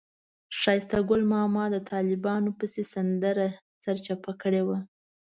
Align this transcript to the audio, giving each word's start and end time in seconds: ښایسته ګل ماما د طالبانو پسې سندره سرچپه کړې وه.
ښایسته 0.59 0.97
ګل 1.09 1.21
ماما 1.33 1.63
د 1.73 1.77
طالبانو 1.91 2.49
پسې 2.59 2.81
سندره 2.93 3.47
سرچپه 3.83 4.31
کړې 4.41 4.61
وه. 4.67 4.77